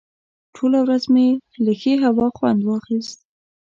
[0.55, 1.27] ټوله ورځ مې
[1.63, 3.19] له ښې هوا خوند واخیست.